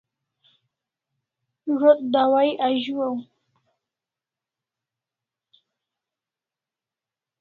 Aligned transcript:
Zo't 1.79 1.99
dawai 2.13 2.49
azuaw 2.67 3.15